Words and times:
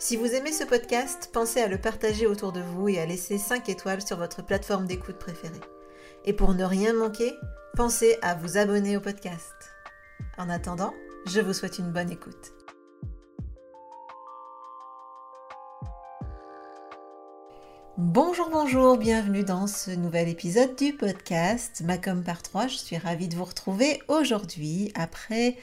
Si 0.00 0.16
vous 0.16 0.26
aimez 0.26 0.52
ce 0.52 0.62
podcast, 0.62 1.28
pensez 1.32 1.60
à 1.60 1.66
le 1.66 1.76
partager 1.76 2.28
autour 2.28 2.52
de 2.52 2.60
vous 2.60 2.88
et 2.88 3.00
à 3.00 3.06
laisser 3.06 3.36
5 3.36 3.68
étoiles 3.68 4.00
sur 4.00 4.16
votre 4.16 4.44
plateforme 4.44 4.86
d'écoute 4.86 5.18
préférée. 5.18 5.60
Et 6.24 6.32
pour 6.32 6.54
ne 6.54 6.62
rien 6.62 6.92
manquer, 6.92 7.34
pensez 7.74 8.16
à 8.22 8.36
vous 8.36 8.58
abonner 8.58 8.96
au 8.96 9.00
podcast. 9.00 9.52
En 10.38 10.48
attendant, 10.50 10.94
je 11.26 11.40
vous 11.40 11.52
souhaite 11.52 11.80
une 11.80 11.90
bonne 11.90 12.12
écoute. 12.12 12.52
Bonjour, 17.96 18.48
bonjour, 18.50 18.96
bienvenue 18.96 19.42
dans 19.42 19.66
ce 19.66 19.90
nouvel 19.90 20.28
épisode 20.28 20.76
du 20.76 20.92
podcast 20.92 21.82
Macom 21.84 22.22
par 22.22 22.44
3. 22.44 22.68
Je 22.68 22.76
suis 22.76 22.96
ravie 22.96 23.26
de 23.26 23.34
vous 23.34 23.42
retrouver 23.42 24.00
aujourd'hui 24.06 24.92
après 24.94 25.56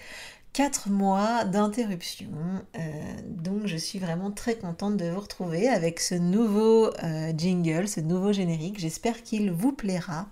4 0.55 0.89
mois 0.89 1.43
d'interruption. 1.43 2.29
Euh, 2.77 2.79
donc 3.27 3.67
je 3.67 3.75
suis 3.75 3.99
vraiment 3.99 4.31
très 4.31 4.55
contente 4.55 4.95
de 4.95 5.03
vous 5.09 5.19
retrouver 5.19 5.67
avec 5.67 5.99
ce 5.99 6.15
nouveau 6.15 6.93
euh, 7.03 7.33
jingle, 7.37 7.89
ce 7.89 7.99
nouveau 7.99 8.31
générique. 8.31 8.79
J'espère 8.79 9.21
qu'il 9.21 9.51
vous 9.51 9.73
plaira. 9.73 10.29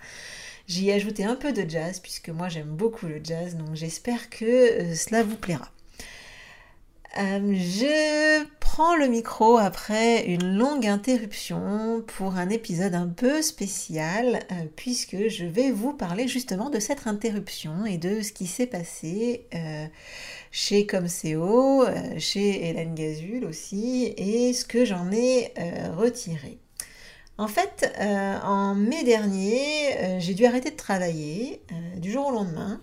J'y 0.66 0.88
ai 0.88 0.94
ajouté 0.94 1.26
un 1.26 1.36
peu 1.36 1.52
de 1.52 1.70
jazz 1.70 2.00
puisque 2.00 2.30
moi 2.30 2.48
j'aime 2.48 2.70
beaucoup 2.70 3.08
le 3.08 3.20
jazz, 3.22 3.58
donc 3.58 3.76
j'espère 3.76 4.30
que 4.30 4.46
euh, 4.46 4.96
cela 4.96 5.24
vous 5.24 5.36
plaira. 5.36 5.70
Je 7.18 8.46
prends 8.76 8.96
le 8.96 9.06
micro 9.06 9.60
après 9.60 10.26
une 10.26 10.58
longue 10.58 10.88
interruption 10.88 12.04
pour 12.08 12.38
un 12.38 12.50
épisode 12.50 12.96
un 12.96 13.08
peu 13.08 13.44
spécial 13.44 14.40
euh, 14.52 14.66
puisque 14.76 15.28
je 15.28 15.46
vais 15.46 15.70
vous 15.70 15.94
parler 15.94 16.28
justement 16.28 16.72
de 16.72 16.80
cette 16.80 17.06
interruption 17.06 17.86
et 17.86 18.00
de 18.00 18.24
ce 18.24 18.32
qui 18.32 18.48
s'est 18.48 18.66
passé 18.66 19.46
euh, 19.54 19.86
chez 20.50 20.88
Comseo, 20.88 21.86
chez 22.18 22.68
Hélène 22.68 22.96
Gazul 22.96 23.46
aussi 23.46 24.12
et 24.18 24.54
ce 24.54 24.66
que 24.66 24.86
j'en 24.86 25.12
ai 25.12 25.54
retiré. 25.96 26.58
En 27.38 27.48
fait, 27.48 27.92
en 28.00 28.74
mai 28.74 29.04
dernier, 29.04 30.20
j'ai 30.20 30.34
dû 30.34 30.46
arrêter 30.46 30.72
de 30.72 30.76
travailler 30.76 31.62
du 31.98 32.12
jour 32.12 32.28
au 32.28 32.32
lendemain 32.32 32.80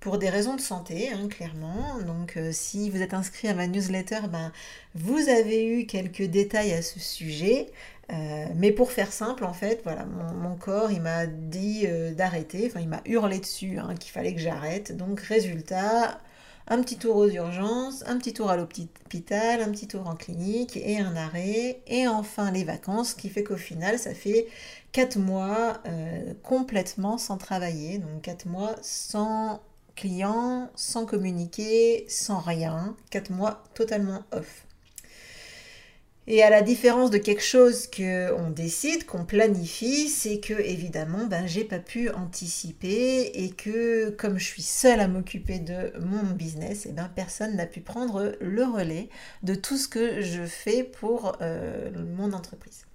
pour 0.00 0.18
des 0.18 0.28
raisons 0.30 0.54
de 0.54 0.60
santé, 0.60 1.10
hein, 1.12 1.28
clairement. 1.28 1.98
Donc 2.06 2.36
euh, 2.36 2.50
si 2.52 2.90
vous 2.90 3.02
êtes 3.02 3.14
inscrit 3.14 3.48
à 3.48 3.54
ma 3.54 3.66
newsletter, 3.66 4.20
ben, 4.30 4.52
vous 4.94 5.28
avez 5.28 5.66
eu 5.66 5.86
quelques 5.86 6.22
détails 6.22 6.72
à 6.72 6.82
ce 6.82 7.00
sujet. 7.00 7.70
Euh, 8.10 8.46
mais 8.56 8.72
pour 8.72 8.92
faire 8.92 9.12
simple, 9.12 9.44
en 9.44 9.52
fait, 9.52 9.80
voilà, 9.84 10.06
mon, 10.06 10.56
corps, 10.56 10.90
il 10.90 11.02
m'a 11.02 11.26
dit 11.26 11.84
euh, 11.86 12.14
d'arrêter, 12.14 12.66
enfin 12.66 12.80
il 12.80 12.88
m'a 12.88 13.02
hurlé 13.04 13.38
dessus 13.38 13.78
hein, 13.78 13.94
qu'il 13.98 14.12
fallait 14.12 14.34
que 14.34 14.40
j'arrête. 14.40 14.96
Donc 14.96 15.20
résultat, 15.20 16.18
un 16.68 16.80
petit 16.80 16.96
tour 16.96 17.16
aux 17.16 17.28
urgences, 17.28 18.04
un 18.06 18.16
petit 18.18 18.32
tour 18.32 18.50
à 18.50 18.56
l'hôpital, 18.56 19.60
un 19.60 19.70
petit 19.70 19.88
tour 19.88 20.06
en 20.08 20.14
clinique 20.14 20.76
et 20.76 20.98
un 20.98 21.16
arrêt. 21.16 21.82
Et 21.86 22.08
enfin 22.08 22.50
les 22.50 22.64
vacances, 22.64 23.14
qui 23.14 23.28
fait 23.28 23.42
qu'au 23.44 23.56
final, 23.56 23.98
ça 23.98 24.14
fait 24.14 24.46
4 24.92 25.18
mois 25.18 25.82
complètement 26.42 27.18
sans 27.18 27.36
travailler. 27.36 27.98
Donc 27.98 28.22
4 28.22 28.46
mois 28.46 28.74
sans 28.82 29.60
client, 29.98 30.70
sans 30.76 31.06
communiquer, 31.06 32.06
sans 32.08 32.38
rien, 32.38 32.96
4 33.10 33.30
mois 33.30 33.64
totalement 33.74 34.22
off. 34.32 34.64
Et 36.30 36.42
à 36.42 36.50
la 36.50 36.60
différence 36.60 37.10
de 37.10 37.16
quelque 37.16 37.42
chose 37.42 37.86
qu'on 37.86 38.50
décide, 38.50 39.06
qu'on 39.06 39.24
planifie, 39.24 40.10
c'est 40.10 40.40
que 40.40 40.52
évidemment, 40.52 41.24
ben, 41.24 41.46
j'ai 41.46 41.64
pas 41.64 41.78
pu 41.78 42.10
anticiper 42.10 43.30
et 43.32 43.50
que 43.50 44.10
comme 44.10 44.38
je 44.38 44.44
suis 44.44 44.62
seule 44.62 45.00
à 45.00 45.08
m'occuper 45.08 45.58
de 45.58 45.94
mon 46.00 46.22
business, 46.34 46.84
et 46.84 46.92
ben, 46.92 47.10
personne 47.16 47.56
n'a 47.56 47.64
pu 47.64 47.80
prendre 47.80 48.36
le 48.42 48.64
relais 48.64 49.08
de 49.42 49.54
tout 49.54 49.78
ce 49.78 49.88
que 49.88 50.20
je 50.20 50.44
fais 50.44 50.84
pour 50.84 51.38
euh, 51.40 51.90
mon 52.14 52.34
entreprise. 52.34 52.87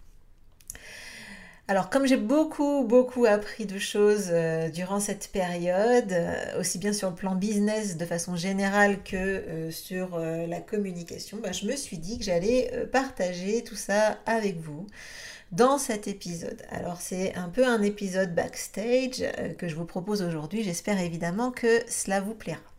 Alors 1.69 1.89
comme 1.89 2.05
j'ai 2.05 2.17
beaucoup 2.17 2.83
beaucoup 2.83 3.25
appris 3.25 3.65
de 3.65 3.79
choses 3.79 4.27
euh, 4.31 4.69
durant 4.69 4.99
cette 4.99 5.29
période, 5.31 6.11
euh, 6.11 6.59
aussi 6.59 6.77
bien 6.77 6.91
sur 6.91 7.09
le 7.09 7.15
plan 7.15 7.35
business 7.35 7.95
de 7.95 8.05
façon 8.05 8.35
générale 8.35 9.01
que 9.01 9.15
euh, 9.15 9.71
sur 9.71 10.19
la 10.19 10.59
communication, 10.59 11.39
bah, 11.41 11.53
je 11.53 11.65
me 11.65 11.75
suis 11.77 11.97
dit 11.97 12.19
que 12.19 12.25
j'allais 12.25 12.87
partager 12.91 13.63
tout 13.63 13.75
ça 13.75 14.19
avec 14.25 14.59
vous 14.59 14.87
dans 15.53 15.77
cet 15.77 16.07
épisode. 16.07 16.61
Alors 16.69 16.99
c'est 16.99 17.33
un 17.35 17.47
peu 17.47 17.65
un 17.65 17.81
épisode 17.81 18.35
backstage 18.35 19.23
que 19.57 19.67
je 19.69 19.75
vous 19.75 19.85
propose 19.85 20.21
aujourd'hui. 20.21 20.63
J'espère 20.63 20.99
évidemment 20.99 21.51
que 21.51 21.79
cela 21.87 22.19
vous 22.19 22.35
plaira. 22.35 22.72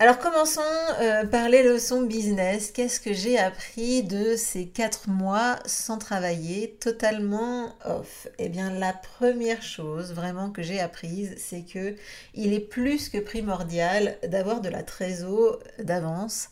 Alors 0.00 0.20
commençons 0.20 0.60
euh, 1.00 1.24
par 1.24 1.48
les 1.48 1.64
leçons 1.64 2.02
business. 2.02 2.70
Qu'est-ce 2.70 3.00
que 3.00 3.12
j'ai 3.12 3.36
appris 3.36 4.04
de 4.04 4.36
ces 4.36 4.68
quatre 4.68 5.10
mois 5.10 5.58
sans 5.66 5.98
travailler, 5.98 6.76
totalement 6.78 7.74
off? 7.84 8.28
Eh 8.38 8.48
bien 8.48 8.70
la 8.70 8.92
première 8.92 9.60
chose 9.60 10.14
vraiment 10.14 10.50
que 10.50 10.62
j'ai 10.62 10.78
apprise, 10.78 11.34
c'est 11.38 11.62
que 11.62 11.96
il 12.34 12.52
est 12.52 12.60
plus 12.60 13.08
que 13.08 13.18
primordial 13.18 14.16
d'avoir 14.28 14.60
de 14.60 14.68
la 14.68 14.84
trésor 14.84 15.58
d'avance 15.80 16.48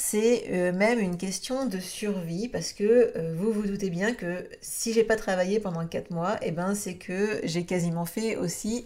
c'est 0.00 0.44
euh, 0.52 0.72
même 0.72 1.00
une 1.00 1.16
question 1.16 1.66
de 1.66 1.80
survie 1.80 2.46
parce 2.46 2.72
que 2.72 3.12
euh, 3.16 3.34
vous 3.36 3.50
vous 3.52 3.66
doutez 3.66 3.90
bien 3.90 4.14
que 4.14 4.48
si 4.60 4.92
j'ai 4.92 5.02
pas 5.02 5.16
travaillé 5.16 5.58
pendant 5.58 5.84
4 5.84 6.12
mois, 6.12 6.36
et 6.36 6.48
eh 6.48 6.50
ben 6.52 6.76
c'est 6.76 6.94
que 6.94 7.40
j'ai 7.42 7.64
quasiment 7.66 8.06
fait 8.06 8.36
aussi 8.36 8.84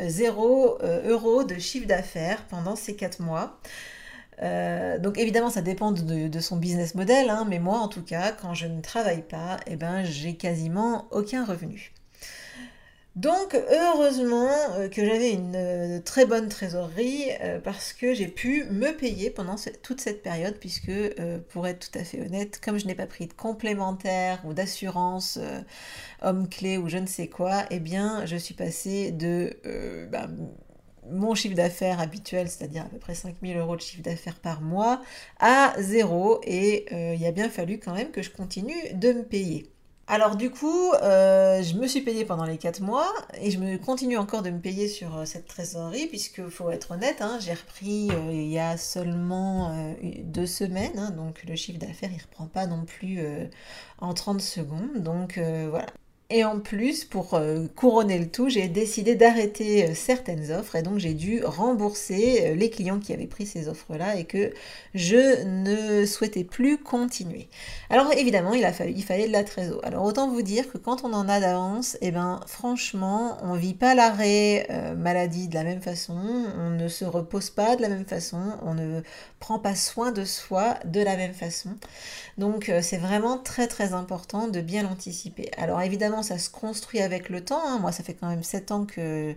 0 0.00 0.78
euh, 0.82 1.10
euros 1.10 1.44
de 1.44 1.58
chiffre 1.58 1.86
d'affaires 1.86 2.46
pendant 2.46 2.76
ces 2.76 2.96
4 2.96 3.20
mois. 3.20 3.60
donc 5.00 5.18
évidemment 5.18 5.50
ça 5.50 5.60
dépend 5.60 5.92
de, 5.92 6.40
son 6.40 6.56
business 6.56 6.94
model, 6.94 7.28
hein, 7.28 7.46
mais 7.46 7.58
moi 7.58 7.78
en 7.78 7.88
tout 7.88 8.02
cas 8.02 8.32
quand 8.32 8.54
je 8.54 8.66
ne 8.66 8.80
travaille 8.80 9.22
pas, 9.22 9.60
eh 9.66 9.76
ben 9.76 10.02
j'ai 10.04 10.34
quasiment 10.36 11.08
aucun 11.10 11.44
revenu. 11.44 11.92
Donc 13.16 13.54
heureusement 13.54 14.50
euh, 14.72 14.88
que 14.88 15.04
j'avais 15.04 15.30
une 15.30 15.54
euh, 15.54 16.00
très 16.00 16.26
bonne 16.26 16.48
trésorerie 16.48 17.26
euh, 17.42 17.60
parce 17.60 17.92
que 17.92 18.12
j'ai 18.12 18.26
pu 18.26 18.64
me 18.64 18.90
payer 18.90 19.30
pendant 19.30 19.54
toute 19.84 20.00
cette 20.00 20.20
période 20.20 20.56
puisque 20.58 20.90
pour 21.50 21.68
être 21.68 21.90
tout 21.90 21.98
à 21.98 22.02
fait 22.02 22.20
honnête, 22.20 22.60
comme 22.62 22.76
je 22.76 22.86
n'ai 22.86 22.96
pas 22.96 23.06
pris 23.06 23.26
de 23.28 23.32
complémentaire 23.32 24.42
ou 24.44 24.52
d'assurance 24.52 25.38
homme 26.22 26.48
clé 26.48 26.76
ou 26.76 26.88
je 26.88 26.98
ne 26.98 27.06
sais 27.06 27.28
quoi, 27.28 27.64
eh 27.70 27.78
bien 27.78 28.26
je 28.26 28.36
suis 28.36 28.54
passée 28.54 29.12
de 29.12 29.56
bah, 30.10 30.28
mon 31.10 31.34
chiffre 31.34 31.54
d'affaires 31.54 32.00
habituel, 32.00 32.48
c'est-à-dire 32.48 32.82
à 32.82 32.88
peu 32.88 32.98
près 32.98 33.14
5000 33.14 33.56
euros 33.56 33.76
de 33.76 33.80
chiffre 33.80 34.02
d'affaires 34.02 34.40
par 34.40 34.60
mois, 34.60 35.02
à 35.38 35.74
zéro 35.78 36.40
et 36.44 36.86
il 37.14 37.24
a 37.26 37.32
bien 37.32 37.48
fallu 37.48 37.78
quand 37.78 37.94
même 37.94 38.10
que 38.10 38.22
je 38.22 38.30
continue 38.30 38.92
de 38.94 39.12
me 39.12 39.22
payer. 39.22 39.73
Alors 40.06 40.36
du 40.36 40.50
coup, 40.50 40.92
euh, 40.92 41.62
je 41.62 41.76
me 41.76 41.86
suis 41.86 42.02
payée 42.02 42.26
pendant 42.26 42.44
les 42.44 42.58
4 42.58 42.80
mois 42.82 43.10
et 43.40 43.50
je 43.50 43.58
me 43.58 43.78
continue 43.78 44.18
encore 44.18 44.42
de 44.42 44.50
me 44.50 44.60
payer 44.60 44.86
sur 44.86 45.16
euh, 45.16 45.24
cette 45.24 45.46
trésorerie 45.46 46.06
puisque 46.08 46.46
faut 46.48 46.70
être 46.70 46.90
honnête, 46.90 47.22
hein, 47.22 47.38
j'ai 47.40 47.54
repris 47.54 48.10
euh, 48.10 48.30
il 48.30 48.48
y 48.48 48.58
a 48.58 48.76
seulement 48.76 49.94
deux 50.24 50.46
semaines, 50.46 50.98
hein, 50.98 51.10
donc 51.10 51.42
le 51.48 51.56
chiffre 51.56 51.78
d'affaires 51.78 52.10
il 52.12 52.20
reprend 52.20 52.46
pas 52.46 52.66
non 52.66 52.84
plus 52.84 53.18
en 53.98 54.12
30 54.12 54.42
secondes, 54.42 55.02
donc 55.02 55.38
voilà. 55.38 55.86
Et 56.36 56.42
en 56.42 56.58
plus, 56.58 57.04
pour 57.04 57.34
euh, 57.34 57.68
couronner 57.76 58.18
le 58.18 58.28
tout, 58.28 58.48
j'ai 58.48 58.66
décidé 58.66 59.14
d'arrêter 59.14 59.84
euh, 59.84 59.94
certaines 59.94 60.50
offres 60.50 60.74
et 60.74 60.82
donc 60.82 60.98
j'ai 60.98 61.14
dû 61.14 61.44
rembourser 61.44 62.48
euh, 62.48 62.54
les 62.56 62.70
clients 62.70 62.98
qui 62.98 63.12
avaient 63.12 63.28
pris 63.28 63.46
ces 63.46 63.68
offres-là 63.68 64.16
et 64.16 64.24
que 64.24 64.52
je 64.94 65.44
ne 65.44 66.04
souhaitais 66.04 66.42
plus 66.42 66.76
continuer. 66.76 67.46
Alors 67.88 68.12
évidemment, 68.14 68.52
il, 68.52 68.64
a 68.64 68.72
fallu, 68.72 68.94
il 68.96 69.04
fallait 69.04 69.28
de 69.28 69.32
la 69.32 69.44
trésor. 69.44 69.80
Alors 69.84 70.02
autant 70.02 70.28
vous 70.28 70.42
dire 70.42 70.68
que 70.72 70.76
quand 70.76 71.04
on 71.04 71.12
en 71.12 71.28
a 71.28 71.38
d'avance, 71.38 71.96
eh 72.00 72.10
ben 72.10 72.40
franchement, 72.48 73.38
on 73.42 73.54
vit 73.54 73.74
pas 73.74 73.94
l'arrêt 73.94 74.66
maladie 74.96 75.46
de 75.46 75.54
la 75.54 75.62
même 75.62 75.82
façon, 75.82 76.16
on 76.58 76.70
ne 76.70 76.88
se 76.88 77.04
repose 77.04 77.50
pas 77.50 77.76
de 77.76 77.82
la 77.82 77.88
même 77.88 78.06
façon, 78.06 78.40
on 78.62 78.74
ne 78.74 79.02
prend 79.38 79.60
pas 79.60 79.76
soin 79.76 80.10
de 80.10 80.24
soi 80.24 80.74
de 80.84 81.00
la 81.00 81.16
même 81.16 81.34
façon. 81.34 81.70
Donc 82.38 82.72
c'est 82.82 82.98
vraiment 82.98 83.38
très 83.38 83.68
très 83.68 83.92
important 83.92 84.48
de 84.48 84.60
bien 84.60 84.82
l'anticiper. 84.82 85.48
Alors 85.56 85.80
évidemment, 85.80 86.23
ça 86.24 86.38
se 86.38 86.50
construit 86.50 87.00
avec 87.00 87.28
le 87.28 87.44
temps. 87.44 87.62
Hein. 87.64 87.78
Moi, 87.78 87.92
ça 87.92 88.02
fait 88.02 88.14
quand 88.14 88.28
même 88.28 88.42
7 88.42 88.72
ans 88.72 88.86
que, 88.86 89.34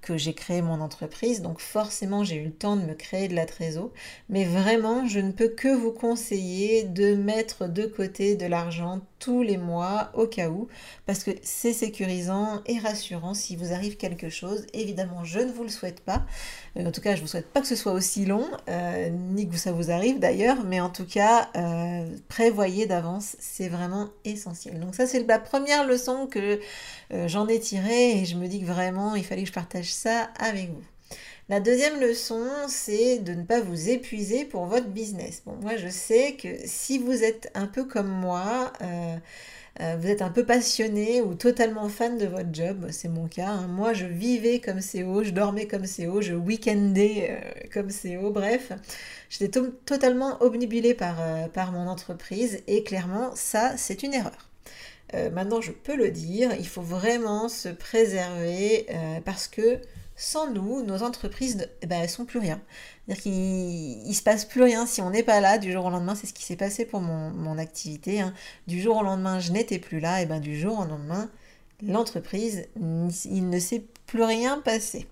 que 0.00 0.16
j'ai 0.16 0.32
créé 0.32 0.62
mon 0.62 0.80
entreprise, 0.80 1.42
donc 1.42 1.60
forcément 1.60 2.24
j'ai 2.24 2.36
eu 2.36 2.44
le 2.44 2.52
temps 2.52 2.76
de 2.76 2.82
me 2.82 2.94
créer 2.94 3.28
de 3.28 3.34
la 3.34 3.46
trésor. 3.46 3.90
Mais 4.28 4.44
vraiment, 4.44 5.06
je 5.06 5.20
ne 5.20 5.32
peux 5.32 5.48
que 5.48 5.68
vous 5.68 5.92
conseiller 5.92 6.84
de 6.84 7.14
mettre 7.14 7.68
de 7.68 7.86
côté 7.86 8.36
de 8.36 8.46
l'argent 8.46 9.00
tous 9.18 9.42
les 9.42 9.56
mois 9.56 10.10
au 10.14 10.26
cas 10.26 10.48
où, 10.48 10.68
parce 11.06 11.24
que 11.24 11.32
c'est 11.42 11.72
sécurisant 11.72 12.62
et 12.66 12.78
rassurant 12.78 13.34
si 13.34 13.56
vous 13.56 13.72
arrive 13.72 13.96
quelque 13.96 14.28
chose. 14.28 14.64
Évidemment, 14.74 15.24
je 15.24 15.40
ne 15.40 15.50
vous 15.50 15.64
le 15.64 15.68
souhaite 15.68 16.00
pas. 16.00 16.24
Euh, 16.76 16.86
en 16.86 16.92
tout 16.92 17.00
cas, 17.00 17.12
je 17.12 17.16
ne 17.16 17.22
vous 17.22 17.28
souhaite 17.28 17.50
pas 17.52 17.60
que 17.60 17.66
ce 17.66 17.76
soit 17.76 17.92
aussi 17.92 18.26
long, 18.26 18.46
euh, 18.68 19.08
ni 19.10 19.48
que 19.48 19.56
ça 19.56 19.72
vous 19.72 19.90
arrive 19.90 20.18
d'ailleurs, 20.18 20.64
mais 20.64 20.80
en 20.80 20.90
tout 20.90 21.06
cas, 21.06 21.48
euh, 21.56 22.06
prévoyez 22.28 22.86
d'avance, 22.86 23.36
c'est 23.40 23.68
vraiment 23.68 24.08
essentiel. 24.24 24.78
Donc 24.78 24.94
ça, 24.94 25.06
c'est 25.06 25.26
la 25.26 25.38
première 25.38 25.86
leçon 25.86 26.26
que 26.26 26.60
j'en 27.26 27.48
ai 27.48 27.58
tirée 27.58 28.20
et 28.20 28.24
je 28.26 28.36
me 28.36 28.46
dis 28.46 28.60
que 28.60 28.66
vraiment, 28.66 29.14
il 29.14 29.24
fallait 29.24 29.42
que 29.42 29.48
je 29.48 29.52
partage 29.52 29.87
ça 29.92 30.30
avec 30.38 30.70
vous. 30.70 30.84
La 31.50 31.60
deuxième 31.60 31.98
leçon, 31.98 32.44
c'est 32.68 33.20
de 33.20 33.32
ne 33.32 33.42
pas 33.42 33.60
vous 33.62 33.88
épuiser 33.88 34.44
pour 34.44 34.66
votre 34.66 34.88
business. 34.88 35.40
Bon, 35.46 35.56
moi, 35.62 35.76
je 35.76 35.88
sais 35.88 36.34
que 36.34 36.48
si 36.66 36.98
vous 36.98 37.24
êtes 37.24 37.50
un 37.54 37.66
peu 37.66 37.84
comme 37.84 38.08
moi, 38.08 38.70
euh, 38.82 39.16
euh, 39.80 39.96
vous 39.98 40.08
êtes 40.08 40.20
un 40.20 40.28
peu 40.28 40.44
passionné 40.44 41.22
ou 41.22 41.34
totalement 41.34 41.88
fan 41.88 42.18
de 42.18 42.26
votre 42.26 42.52
job, 42.52 42.88
c'est 42.90 43.08
mon 43.08 43.28
cas. 43.28 43.48
Hein. 43.48 43.66
Moi, 43.66 43.94
je 43.94 44.04
vivais 44.04 44.60
comme 44.60 44.80
CEO, 44.80 45.22
je 45.24 45.30
dormais 45.30 45.66
comme 45.66 45.84
CEO, 45.84 46.20
je 46.20 46.34
week-endais 46.34 47.28
euh, 47.30 47.68
comme 47.72 47.88
CEO, 47.88 48.30
bref. 48.30 48.72
J'étais 49.30 49.58
totalement 49.86 50.42
obnubilée 50.42 50.92
par, 50.92 51.16
par 51.54 51.72
mon 51.72 51.88
entreprise 51.88 52.62
et 52.66 52.82
clairement, 52.82 53.34
ça, 53.34 53.74
c'est 53.78 54.02
une 54.02 54.12
erreur. 54.12 54.47
Maintenant, 55.32 55.60
je 55.60 55.72
peux 55.72 55.96
le 55.96 56.10
dire, 56.10 56.52
il 56.58 56.66
faut 56.66 56.82
vraiment 56.82 57.48
se 57.48 57.68
préserver 57.68 58.86
parce 59.24 59.48
que 59.48 59.80
sans 60.18 60.50
nous, 60.50 60.82
nos 60.82 61.04
entreprises, 61.04 61.68
eh 61.80 61.86
ben, 61.86 62.06
sont 62.08 62.24
plus 62.24 62.40
rien. 62.40 62.60
C'est-à-dire 63.06 63.22
qu'il 63.22 64.08
ne 64.08 64.12
se 64.12 64.22
passe 64.22 64.44
plus 64.44 64.62
rien 64.62 64.84
si 64.84 65.00
on 65.00 65.10
n'est 65.10 65.22
pas 65.22 65.40
là 65.40 65.58
du 65.58 65.70
jour 65.70 65.86
au 65.86 65.90
lendemain. 65.90 66.16
C'est 66.16 66.26
ce 66.26 66.34
qui 66.34 66.42
s'est 66.42 66.56
passé 66.56 66.84
pour 66.84 67.00
mon, 67.00 67.56
activité. 67.56 68.20
Hein. 68.20 68.34
Du 68.66 68.82
jour 68.82 68.96
au 68.96 69.02
lendemain, 69.02 69.38
je 69.38 69.52
n'étais 69.52 69.78
plus 69.78 70.00
là. 70.00 70.20
Et 70.20 70.26
ben 70.26 70.40
du 70.40 70.58
jour 70.58 70.80
au 70.80 70.84
lendemain, 70.84 71.30
l'entreprise, 71.86 72.66
il 72.76 73.48
ne 73.48 73.58
s'est 73.60 73.84
plus 74.06 74.24
rien 74.24 74.58
passé. 74.58 75.06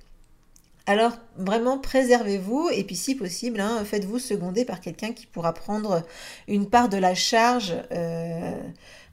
Alors 0.88 1.18
vraiment 1.36 1.78
préservez-vous 1.78 2.70
et 2.72 2.84
puis 2.84 2.94
si 2.94 3.16
possible, 3.16 3.60
hein, 3.60 3.84
faites-vous 3.84 4.20
seconder 4.20 4.64
par 4.64 4.80
quelqu'un 4.80 5.12
qui 5.12 5.26
pourra 5.26 5.52
prendre 5.52 6.02
une 6.46 6.68
part 6.68 6.88
de 6.88 6.96
la 6.96 7.14
charge. 7.14 7.74
Euh, 7.92 8.52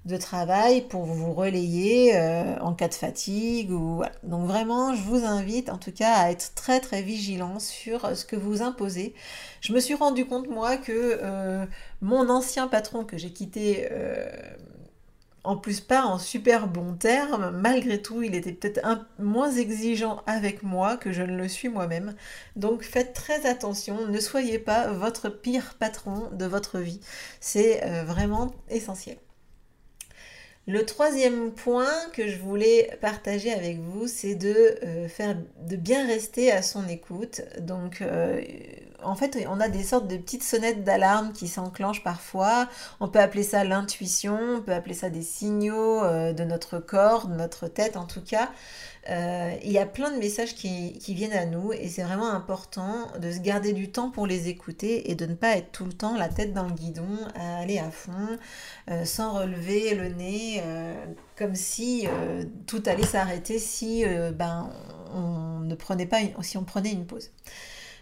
de 0.05 0.17
travail 0.17 0.81
pour 0.81 1.05
vous 1.05 1.33
relayer 1.33 2.15
euh, 2.15 2.57
en 2.59 2.73
cas 2.73 2.88
de 2.88 2.94
fatigue. 2.94 3.71
Ou, 3.71 4.03
Donc 4.23 4.47
vraiment, 4.47 4.94
je 4.95 5.01
vous 5.01 5.25
invite 5.25 5.69
en 5.69 5.77
tout 5.77 5.91
cas 5.91 6.13
à 6.13 6.31
être 6.31 6.53
très 6.55 6.79
très 6.79 7.01
vigilant 7.01 7.59
sur 7.59 8.15
ce 8.15 8.25
que 8.25 8.35
vous 8.35 8.61
imposez. 8.61 9.13
Je 9.61 9.73
me 9.73 9.79
suis 9.79 9.95
rendu 9.95 10.25
compte 10.25 10.50
moi 10.50 10.77
que 10.77 10.91
euh, 11.21 11.65
mon 12.01 12.29
ancien 12.29 12.67
patron 12.67 13.05
que 13.05 13.17
j'ai 13.17 13.31
quitté... 13.31 13.88
Euh, 13.91 14.29
en 15.45 15.57
plus 15.57 15.81
pas 15.81 16.06
en 16.06 16.19
super 16.19 16.67
bon 16.69 16.94
terme, 16.94 17.51
malgré 17.51 18.01
tout, 18.01 18.23
il 18.23 18.33
était 18.33 18.53
peut-être 18.53 18.79
un 18.85 19.06
moins 19.19 19.51
exigeant 19.51 20.21
avec 20.25 20.63
moi 20.63 20.95
que 20.95 21.11
je 21.11 21.21
ne 21.21 21.35
le 21.35 21.49
suis 21.49 21.67
moi-même. 21.67 22.15
Donc 22.56 22.83
faites 22.83 23.11
très 23.11 23.45
attention, 23.45 24.07
ne 24.07 24.19
soyez 24.21 24.57
pas 24.57 24.94
votre 24.94 25.27
pire 25.27 25.75
patron 25.77 26.29
de 26.31 26.45
votre 26.45 26.79
vie. 26.79 27.01
C'est 27.41 27.81
vraiment 28.06 28.53
essentiel. 28.69 29.17
Le 30.65 30.86
troisième 30.86 31.51
point 31.51 31.92
que 32.13 32.30
je 32.30 32.39
voulais 32.39 32.98
partager 33.01 33.51
avec 33.51 33.80
vous, 33.80 34.07
c'est 34.07 34.36
de 34.36 34.77
euh, 34.83 35.10
faire, 35.10 35.36
de 35.68 35.75
bien 35.75 36.07
rester 36.07 36.54
à 36.54 36.62
son 36.62 36.88
écoute. 36.88 37.42
Donc, 37.60 38.01
euh, 38.01 38.42
en 39.04 39.15
fait, 39.15 39.45
on 39.50 39.60
a 39.60 39.68
des 39.68 39.83
sortes 39.83 40.07
de 40.07 40.15
petites 40.15 40.44
sonnettes 40.44 40.86
d'alarme 40.86 41.33
qui 41.33 41.50
s'enclenchent 41.50 42.01
parfois. 42.01 42.69
On 43.01 43.10
peut 43.10 43.19
appeler 43.19 43.44
ça 43.44 43.65
l'intuition, 43.65 44.39
on 44.39 44.62
peut 44.62 44.71
appeler 44.71 44.95
ça 44.95 45.10
des 45.10 45.21
signaux 45.21 46.01
euh, 46.01 46.31
de 46.31 46.45
notre 46.45 46.80
corps, 46.80 47.27
de 47.27 47.36
notre 47.36 47.68
tête 47.68 47.98
en 47.98 48.06
tout 48.06 48.24
cas. 48.24 48.50
Euh, 49.09 49.55
il 49.63 49.71
y 49.71 49.77
a 49.79 49.85
plein 49.85 50.11
de 50.11 50.17
messages 50.17 50.55
qui, 50.55 50.97
viennent 51.09 51.33
à 51.33 51.45
nous 51.45 51.73
et 51.73 51.89
c'est 51.89 52.03
vraiment 52.03 52.31
important 52.31 53.07
de 53.19 53.31
se 53.31 53.39
garder 53.39 53.73
du 53.73 53.91
temps 53.91 54.09
pour 54.09 54.25
les 54.25 54.47
écouter 54.47 55.11
et 55.11 55.15
de 55.15 55.25
ne 55.25 55.35
pas 55.35 55.57
être 55.57 55.71
tout 55.71 55.85
le 55.85 55.91
temps 55.91 56.15
la 56.15 56.29
tête 56.29 56.53
dans 56.53 56.63
le 56.63 56.73
guidon, 56.73 57.17
aller 57.35 57.79
à 57.79 57.91
fond, 57.91 58.38
euh, 58.89 59.03
sans 59.03 59.33
relever 59.33 59.94
le 59.95 60.07
nez, 60.07 60.61
euh, 60.63 60.94
comme 61.35 61.55
si 61.55 62.07
tout 62.65 62.81
allait 62.85 63.05
s'arrêter 63.05 63.59
si 63.59 64.05
ben, 64.35 64.69
on 65.13 65.59
ne 65.59 65.75
prenait 65.75 66.06
pas 66.06 66.19
si 66.41 66.57
on 66.57 66.63
prenait 66.63 66.91
une 66.91 67.06
pause. 67.06 67.31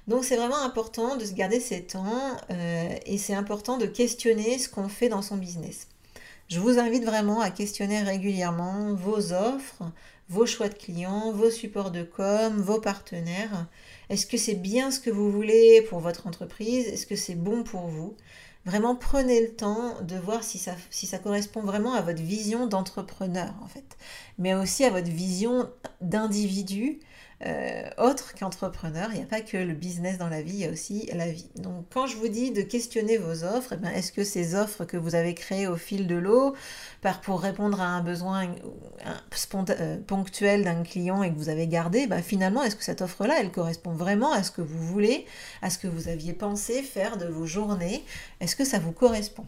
Donc 0.07 0.23
c'est 0.23 0.35
vraiment 0.35 0.61
important 0.63 1.15
de 1.15 1.25
se 1.25 1.33
garder 1.33 1.59
ces 1.59 1.83
temps 1.83 2.37
et 3.05 3.17
c'est 3.17 3.33
important 3.33 3.77
de 3.77 3.85
questionner 3.85 4.59
ce 4.59 4.69
qu'on 4.69 4.89
fait 4.89 5.09
dans 5.09 5.21
son 5.21 5.37
business. 5.37 5.87
Je 6.51 6.59
vous 6.59 6.79
invite 6.79 7.05
vraiment 7.05 7.39
à 7.39 7.49
questionner 7.49 8.01
régulièrement 8.01 8.93
vos 8.93 9.31
offres, 9.31 9.83
vos 10.31 10.45
choix 10.45 10.69
de 10.69 10.75
clients, 10.75 11.33
vos 11.33 11.51
supports 11.51 11.91
de 11.91 12.03
com, 12.03 12.61
vos 12.61 12.79
partenaires. 12.79 13.67
Est-ce 14.09 14.25
que 14.25 14.37
c'est 14.37 14.55
bien 14.55 14.89
ce 14.89 15.01
que 15.01 15.09
vous 15.09 15.29
voulez 15.29 15.81
pour 15.89 15.99
votre 15.99 16.25
entreprise? 16.25 16.87
Est-ce 16.87 17.05
que 17.05 17.17
c'est 17.17 17.35
bon 17.35 17.63
pour 17.63 17.87
vous? 17.87 18.15
Vraiment 18.65 18.95
prenez 18.95 19.41
le 19.41 19.53
temps 19.53 19.99
de 20.01 20.15
voir 20.15 20.43
si 20.43 20.57
ça, 20.57 20.75
si 20.89 21.05
ça 21.05 21.17
correspond 21.17 21.63
vraiment 21.63 21.93
à 21.93 22.01
votre 22.01 22.21
vision 22.21 22.65
d'entrepreneur 22.65 23.53
en 23.61 23.67
fait, 23.67 23.97
mais 24.37 24.53
aussi 24.53 24.85
à 24.85 24.89
votre 24.89 25.09
vision 25.09 25.69
d'individu 25.99 26.99
euh, 27.45 27.89
autre 27.97 28.33
qu'entrepreneur. 28.37 29.09
Il 29.11 29.17
n'y 29.17 29.23
a 29.23 29.27
pas 29.27 29.41
que 29.41 29.57
le 29.57 29.73
business 29.73 30.17
dans 30.17 30.29
la 30.29 30.41
vie, 30.41 30.53
il 30.53 30.59
y 30.59 30.65
a 30.65 30.69
aussi 30.69 31.09
la 31.13 31.27
vie. 31.27 31.49
Donc 31.55 31.85
quand 31.91 32.05
je 32.05 32.17
vous 32.17 32.27
dis 32.27 32.51
de 32.51 32.61
questionner 32.61 33.17
vos 33.17 33.43
offres, 33.43 33.73
eh 33.73 33.97
est-ce 33.97 34.11
que 34.11 34.23
ces 34.23 34.55
offres 34.55 34.85
que 34.85 34.97
vous 34.97 35.15
avez 35.15 35.33
créées 35.33 35.67
au 35.67 35.75
fil 35.75 36.07
de 36.07 36.15
l'eau, 36.15 36.55
par 37.01 37.21
pour 37.21 37.41
répondre 37.41 37.81
à 37.81 37.85
un 37.85 38.01
besoin 38.01 38.47
euh, 39.69 39.97
ponctuel 40.05 40.63
d'un 40.63 40.83
client 40.83 41.23
et 41.23 41.31
que 41.31 41.37
vous 41.37 41.49
avez 41.49 41.67
gardé, 41.67 42.07
ben, 42.07 42.21
finalement, 42.21 42.63
est-ce 42.63 42.75
que 42.75 42.83
cette 42.83 43.01
offre-là, 43.01 43.35
elle 43.39 43.51
correspond 43.51 43.93
vraiment 43.93 44.31
à 44.31 44.43
ce 44.43 44.51
que 44.51 44.61
vous 44.61 44.85
voulez, 44.85 45.25
à 45.61 45.69
ce 45.69 45.77
que 45.77 45.87
vous 45.87 46.07
aviez 46.07 46.33
pensé 46.33 46.83
faire 46.83 47.17
de 47.17 47.25
vos 47.25 47.45
journées? 47.45 48.03
Est-ce 48.39 48.55
que 48.55 48.65
ça 48.65 48.79
vous 48.79 48.91
correspond? 48.91 49.45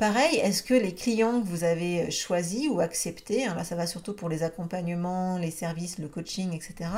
Pareil, 0.00 0.36
est-ce 0.36 0.62
que 0.62 0.72
les 0.72 0.94
clients 0.94 1.42
que 1.42 1.46
vous 1.46 1.62
avez 1.62 2.10
choisis 2.10 2.70
ou 2.70 2.80
acceptés, 2.80 3.44
hein, 3.44 3.54
là 3.54 3.64
ça 3.64 3.76
va 3.76 3.86
surtout 3.86 4.14
pour 4.14 4.30
les 4.30 4.42
accompagnements, 4.42 5.36
les 5.36 5.50
services, 5.50 5.98
le 5.98 6.08
coaching, 6.08 6.54
etc. 6.54 6.88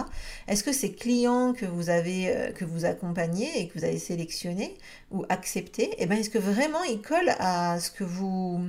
Est-ce 0.46 0.62
que 0.62 0.72
ces 0.72 0.92
clients 0.92 1.52
que 1.52 1.66
vous 1.66 1.90
avez, 1.90 2.28
euh, 2.28 2.52
que 2.52 2.64
vous 2.64 2.84
accompagnez 2.84 3.60
et 3.60 3.66
que 3.66 3.76
vous 3.76 3.84
avez 3.84 3.98
sélectionnés 3.98 4.76
ou 5.10 5.24
acceptés, 5.30 5.90
eh 5.98 6.06
ben, 6.06 6.16
est-ce 6.16 6.30
que 6.30 6.38
vraiment 6.38 6.84
ils 6.84 7.02
collent 7.02 7.34
à 7.40 7.80
ce 7.80 7.90
que 7.90 8.04
vous 8.04 8.68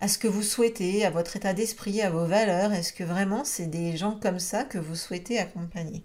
à 0.00 0.08
ce 0.08 0.18
que 0.18 0.28
vous 0.28 0.42
souhaitez, 0.42 1.04
à 1.04 1.10
votre 1.10 1.36
état 1.36 1.52
d'esprit, 1.52 2.00
à 2.00 2.10
vos 2.10 2.24
valeurs 2.24 2.72
Est-ce 2.72 2.92
que 2.92 3.04
vraiment 3.04 3.44
c'est 3.44 3.66
des 3.66 3.96
gens 3.96 4.18
comme 4.20 4.38
ça 4.38 4.64
que 4.64 4.78
vous 4.78 4.94
souhaitez 4.94 5.38
accompagner? 5.38 6.02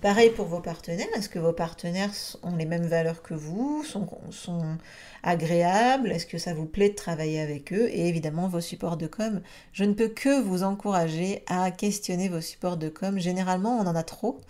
Pareil 0.00 0.30
pour 0.30 0.46
vos 0.46 0.60
partenaires, 0.60 1.06
est-ce 1.16 1.28
que 1.28 1.38
vos 1.38 1.52
partenaires 1.52 2.12
ont 2.42 2.56
les 2.56 2.66
mêmes 2.66 2.86
valeurs 2.86 3.22
que 3.22 3.34
vous, 3.34 3.84
sont, 3.84 4.08
sont 4.30 4.76
agréables, 5.22 6.10
est-ce 6.10 6.26
que 6.26 6.38
ça 6.38 6.54
vous 6.54 6.66
plaît 6.66 6.90
de 6.90 6.94
travailler 6.94 7.40
avec 7.40 7.72
eux? 7.72 7.88
Et 7.88 8.08
évidemment 8.08 8.48
vos 8.48 8.60
supports 8.60 8.96
de 8.96 9.06
com. 9.06 9.40
Je 9.72 9.84
ne 9.84 9.92
peux 9.92 10.08
que 10.08 10.40
vous 10.40 10.62
encourager 10.62 11.44
à 11.46 11.70
questionner 11.70 12.28
vos 12.28 12.40
supports 12.40 12.76
de 12.76 12.88
com. 12.88 13.18
Généralement 13.18 13.78
on 13.78 13.86
en 13.86 13.96
a 13.96 14.02
trop. 14.02 14.40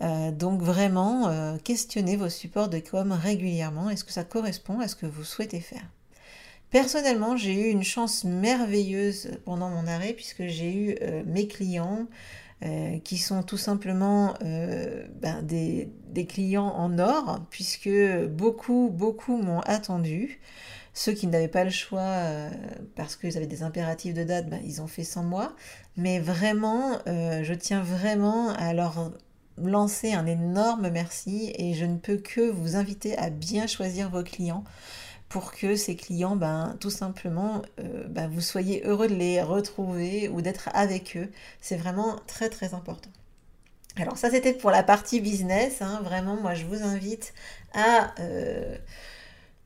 Euh, 0.00 0.30
donc 0.30 0.62
vraiment, 0.62 1.28
euh, 1.28 1.56
questionnez 1.62 2.16
vos 2.16 2.28
supports 2.28 2.68
de 2.68 2.78
com 2.78 3.12
régulièrement. 3.12 3.90
Est-ce 3.90 4.04
que 4.04 4.12
ça 4.12 4.24
correspond 4.24 4.80
à 4.80 4.88
ce 4.88 4.94
que 4.94 5.06
vous 5.06 5.24
souhaitez 5.24 5.60
faire? 5.60 5.84
Personnellement, 6.70 7.36
j'ai 7.36 7.54
eu 7.54 7.70
une 7.70 7.82
chance 7.82 8.24
merveilleuse 8.24 9.30
pendant 9.44 9.70
mon 9.70 9.86
arrêt 9.86 10.12
puisque 10.12 10.46
j'ai 10.46 10.74
eu 10.74 10.96
euh, 11.02 11.22
mes 11.26 11.46
clients 11.46 12.06
qui 13.04 13.18
sont 13.18 13.44
tout 13.44 13.56
simplement 13.56 14.34
ben, 14.40 15.42
des, 15.44 15.88
des, 16.08 16.26
clients 16.26 16.66
en 16.66 16.98
or, 16.98 17.46
puisque 17.50 17.88
beaucoup, 18.30 18.90
beaucoup 18.92 19.36
m'ont 19.36 19.60
attendu. 19.60 20.40
Ceux 20.92 21.12
qui 21.12 21.28
n'avaient 21.28 21.46
pas 21.46 21.62
le 21.62 21.70
choix 21.70 22.24
parce 22.96 23.14
qu'ils 23.14 23.36
avaient 23.36 23.46
des 23.46 23.62
impératifs 23.62 24.12
de 24.12 24.24
date, 24.24 24.50
ben, 24.50 24.58
ils 24.64 24.82
ont 24.82 24.88
fait 24.88 25.04
sans 25.04 25.22
moi. 25.22 25.54
Mais 25.96 26.18
vraiment, 26.18 26.98
je 27.06 27.54
tiens 27.54 27.80
vraiment 27.80 28.48
à 28.48 28.74
leur 28.74 29.12
lancer 29.64 30.12
un 30.12 30.26
énorme 30.26 30.88
merci 30.90 31.52
et 31.56 31.74
je 31.74 31.84
ne 31.84 31.96
peux 31.96 32.16
que 32.16 32.40
vous 32.40 32.76
inviter 32.76 33.16
à 33.18 33.30
bien 33.30 33.66
choisir 33.66 34.10
vos 34.10 34.22
clients 34.22 34.64
pour 35.28 35.52
que 35.52 35.76
ces 35.76 35.96
clients, 35.96 36.36
ben, 36.36 36.76
tout 36.80 36.90
simplement, 36.90 37.62
euh, 37.80 38.06
ben, 38.08 38.28
vous 38.28 38.40
soyez 38.40 38.82
heureux 38.84 39.08
de 39.08 39.14
les 39.14 39.42
retrouver 39.42 40.28
ou 40.28 40.40
d'être 40.40 40.70
avec 40.72 41.16
eux. 41.16 41.30
C'est 41.60 41.76
vraiment 41.76 42.16
très 42.26 42.48
très 42.48 42.74
important. 42.74 43.10
Alors 43.96 44.16
ça 44.16 44.30
c'était 44.30 44.52
pour 44.52 44.70
la 44.70 44.82
partie 44.82 45.20
business. 45.20 45.82
Hein. 45.82 46.00
Vraiment, 46.04 46.36
moi 46.36 46.54
je 46.54 46.64
vous 46.66 46.82
invite 46.82 47.34
à 47.74 48.14
euh, 48.20 48.76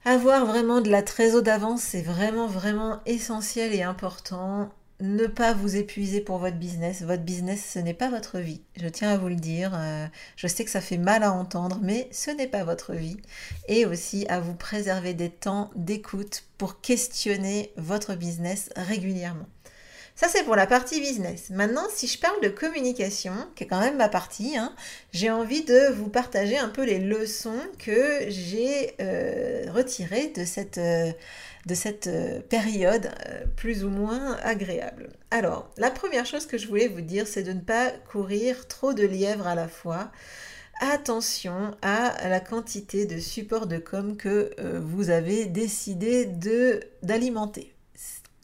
avoir 0.04 0.46
vraiment 0.46 0.80
de 0.80 0.90
la 0.90 1.02
trésor 1.02 1.42
d'avance. 1.42 1.82
C'est 1.82 2.02
vraiment 2.02 2.46
vraiment 2.46 3.00
essentiel 3.06 3.74
et 3.74 3.82
important 3.82 4.70
ne 5.02 5.26
pas 5.26 5.52
vous 5.52 5.76
épuiser 5.76 6.20
pour 6.20 6.38
votre 6.38 6.56
business. 6.56 7.02
Votre 7.02 7.24
business, 7.24 7.72
ce 7.74 7.78
n'est 7.80 7.92
pas 7.92 8.08
votre 8.08 8.38
vie. 8.38 8.62
Je 8.80 8.88
tiens 8.88 9.10
à 9.10 9.18
vous 9.18 9.28
le 9.28 9.34
dire. 9.34 9.72
Euh, 9.74 10.06
je 10.36 10.46
sais 10.46 10.64
que 10.64 10.70
ça 10.70 10.80
fait 10.80 10.96
mal 10.96 11.22
à 11.22 11.32
entendre, 11.32 11.78
mais 11.82 12.08
ce 12.12 12.30
n'est 12.30 12.46
pas 12.46 12.64
votre 12.64 12.94
vie. 12.94 13.16
Et 13.68 13.84
aussi 13.84 14.24
à 14.28 14.40
vous 14.40 14.54
préserver 14.54 15.12
des 15.12 15.30
temps 15.30 15.70
d'écoute 15.74 16.44
pour 16.56 16.80
questionner 16.80 17.72
votre 17.76 18.14
business 18.14 18.70
régulièrement. 18.76 19.48
Ça, 20.14 20.28
c'est 20.28 20.44
pour 20.44 20.56
la 20.56 20.66
partie 20.66 21.00
business. 21.00 21.50
Maintenant, 21.50 21.86
si 21.92 22.06
je 22.06 22.18
parle 22.18 22.40
de 22.42 22.48
communication, 22.48 23.32
qui 23.56 23.64
est 23.64 23.66
quand 23.66 23.80
même 23.80 23.96
ma 23.96 24.08
partie, 24.08 24.56
hein, 24.56 24.74
j'ai 25.12 25.30
envie 25.30 25.64
de 25.64 25.90
vous 25.94 26.08
partager 26.08 26.58
un 26.58 26.68
peu 26.68 26.84
les 26.84 26.98
leçons 26.98 27.58
que 27.78 28.26
j'ai 28.28 28.94
euh, 29.00 29.64
retirées 29.72 30.28
de 30.28 30.44
cette... 30.44 30.78
Euh, 30.78 31.10
de 31.66 31.74
cette 31.74 32.08
euh, 32.08 32.40
période 32.40 33.10
euh, 33.28 33.44
plus 33.56 33.84
ou 33.84 33.88
moins 33.88 34.36
agréable. 34.42 35.10
Alors, 35.30 35.70
la 35.76 35.90
première 35.90 36.26
chose 36.26 36.46
que 36.46 36.58
je 36.58 36.66
voulais 36.66 36.88
vous 36.88 37.00
dire, 37.00 37.26
c'est 37.26 37.42
de 37.42 37.52
ne 37.52 37.60
pas 37.60 37.90
courir 38.10 38.66
trop 38.68 38.92
de 38.92 39.04
lièvres 39.04 39.46
à 39.46 39.54
la 39.54 39.68
fois. 39.68 40.10
Attention 40.80 41.76
à 41.82 42.28
la 42.28 42.40
quantité 42.40 43.06
de 43.06 43.18
supports 43.18 43.66
de 43.66 43.78
com 43.78 44.16
que 44.16 44.50
euh, 44.58 44.80
vous 44.82 45.10
avez 45.10 45.46
décidé 45.46 46.26
d'alimenter. 47.02 47.71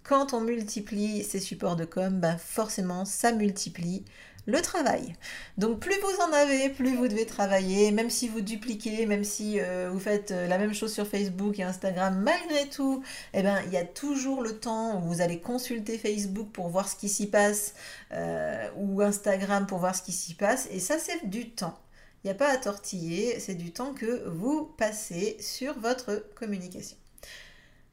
Quand 0.08 0.32
on 0.32 0.40
multiplie 0.40 1.22
ces 1.22 1.38
supports 1.38 1.76
de 1.76 1.84
com, 1.84 2.18
ben 2.18 2.38
forcément 2.38 3.04
ça 3.04 3.30
multiplie 3.30 4.06
le 4.46 4.62
travail. 4.62 5.14
Donc 5.58 5.80
plus 5.80 5.96
vous 6.00 6.22
en 6.22 6.32
avez, 6.32 6.70
plus 6.70 6.96
vous 6.96 7.08
devez 7.08 7.26
travailler, 7.26 7.90
même 7.92 8.08
si 8.08 8.26
vous 8.26 8.40
dupliquez, 8.40 9.04
même 9.04 9.22
si 9.22 9.60
euh, 9.60 9.90
vous 9.92 9.98
faites 10.00 10.30
euh, 10.30 10.48
la 10.48 10.56
même 10.56 10.72
chose 10.72 10.94
sur 10.94 11.06
Facebook 11.06 11.58
et 11.58 11.62
Instagram, 11.62 12.22
malgré 12.22 12.70
tout, 12.70 13.02
eh 13.34 13.42
ben, 13.42 13.60
il 13.66 13.72
y 13.74 13.76
a 13.76 13.84
toujours 13.84 14.40
le 14.40 14.58
temps 14.58 14.98
où 14.98 15.08
vous 15.08 15.20
allez 15.20 15.40
consulter 15.40 15.98
Facebook 15.98 16.48
pour 16.52 16.68
voir 16.68 16.88
ce 16.88 16.96
qui 16.96 17.10
s'y 17.10 17.26
passe, 17.26 17.74
euh, 18.12 18.66
ou 18.78 19.02
Instagram 19.02 19.66
pour 19.66 19.76
voir 19.76 19.94
ce 19.94 20.00
qui 20.00 20.12
s'y 20.12 20.32
passe, 20.32 20.68
et 20.70 20.80
ça 20.80 20.98
c'est 20.98 21.28
du 21.28 21.50
temps. 21.50 21.78
Il 22.24 22.28
n'y 22.28 22.30
a 22.30 22.34
pas 22.34 22.48
à 22.48 22.56
tortiller, 22.56 23.38
c'est 23.40 23.56
du 23.56 23.72
temps 23.72 23.92
que 23.92 24.26
vous 24.26 24.72
passez 24.78 25.36
sur 25.38 25.78
votre 25.78 26.24
communication. 26.34 26.96